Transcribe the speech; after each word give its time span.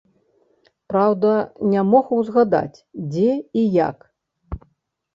Праўда 0.91 1.33
не 1.75 1.85
мог 1.91 2.05
узгадаць 2.19 2.83
дзе 3.13 3.31
і 3.37 3.61
як. 3.89 3.97